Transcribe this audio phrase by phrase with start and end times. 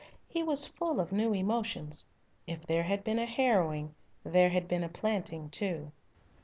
[0.27, 2.05] He was full of new emotions.
[2.47, 3.93] If there had been a harrowing
[4.23, 5.91] there had been a planting too.